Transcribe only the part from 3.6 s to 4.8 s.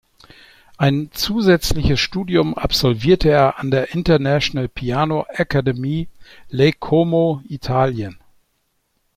der International